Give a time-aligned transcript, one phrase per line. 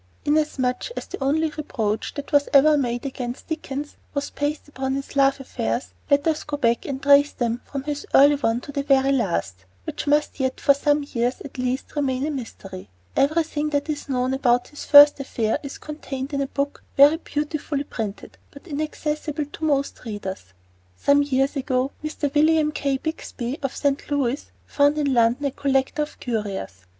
[0.25, 5.15] Inasmuch as the only reproach that was ever made against Dickens was based upon his
[5.15, 8.81] love affairs, let us go back and trace them from this early one to the
[8.81, 12.89] very last, which must yet for some years, at least, remain a mystery.
[13.15, 17.83] Everything that is known about his first affair is contained in a book very beautifully
[17.83, 20.45] printed, but inaccessible to most readers.
[20.97, 22.33] Some years ago Mr.
[22.33, 22.97] William K.
[22.97, 24.09] Bixby, of St.
[24.09, 26.87] Louis, found in London a collector of curios.